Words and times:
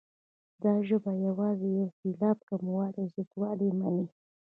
دا 0.63 0.73
ژبه 0.87 1.11
یوازې 1.27 1.61
د 1.71 1.77
یو 1.79 1.87
سېلاب 1.97 2.37
کموالی 2.49 2.97
او 3.03 3.11
زیاتوالی 3.13 3.69
مني. 3.79 4.05